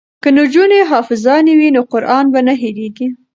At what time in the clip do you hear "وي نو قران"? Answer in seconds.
1.59-2.25